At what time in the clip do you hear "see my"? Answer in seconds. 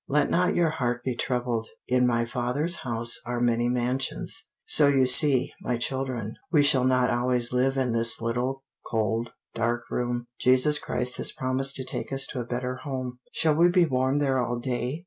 5.05-5.77